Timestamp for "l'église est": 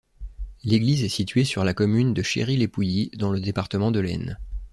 0.63-1.09